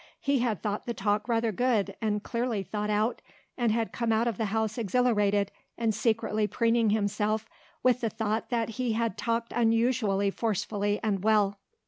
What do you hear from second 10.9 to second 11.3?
and